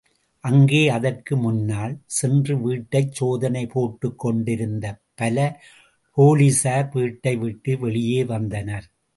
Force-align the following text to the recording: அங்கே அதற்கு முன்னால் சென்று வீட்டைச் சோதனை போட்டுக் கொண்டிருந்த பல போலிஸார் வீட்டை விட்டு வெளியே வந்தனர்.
அங்கே 0.43 0.79
அதற்கு 0.89 1.33
முன்னால் 1.37 1.93
சென்று 2.15 2.53
வீட்டைச் 2.57 3.11
சோதனை 3.11 3.63
போட்டுக் 3.67 4.17
கொண்டிருந்த 4.19 4.85
பல 5.15 5.37
போலிஸார் 6.17 6.89
வீட்டை 6.93 7.35
விட்டு 7.35 7.79
வெளியே 7.79 8.23
வந்தனர். 8.25 8.87